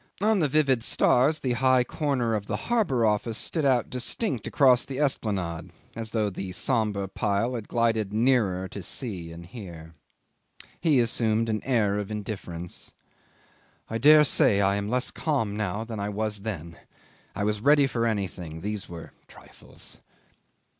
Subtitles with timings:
[0.19, 4.83] On the vivid stars the high corner of the Harbour Office stood out distinct across
[4.83, 9.93] the Esplanade, as though the sombre pile had glided nearer to see and hear.
[10.79, 12.93] 'He assumed an air of indifference.
[13.91, 16.77] '"I dare say I am less calm now than I was then.
[17.35, 18.61] I was ready for anything.
[18.61, 19.99] These were trifles.